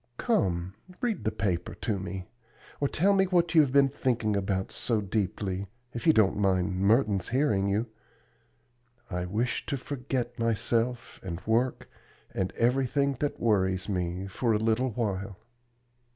Come, 0.17 0.73
read 0.99 1.25
the 1.25 1.31
paper 1.31 1.75
to 1.75 1.99
me, 1.99 2.25
or 2.79 2.87
tell 2.87 3.13
me 3.13 3.25
what 3.25 3.53
you 3.53 3.61
have 3.61 3.71
been 3.71 3.87
thinking 3.87 4.35
about 4.35 4.71
so 4.71 4.99
deeply, 4.99 5.67
if 5.93 6.07
you 6.07 6.11
don't 6.11 6.37
mind 6.37 6.75
Merton's 6.79 7.29
hearing 7.29 7.67
you. 7.69 7.85
I 9.11 9.25
wish 9.27 9.63
to 9.67 9.77
forget 9.77 10.39
myself, 10.39 11.19
and 11.21 11.39
work, 11.45 11.87
and 12.33 12.51
everything 12.53 13.17
that 13.19 13.39
worries 13.39 13.87
me, 13.87 14.25
for 14.25 14.53
a 14.53 14.57
little 14.57 14.89
while." 14.89 15.37